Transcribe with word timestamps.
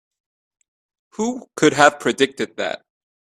Who 1.11 1.51
could 1.55 1.73
have 1.73 1.99
predicted 1.99 2.57
that? 2.57 2.81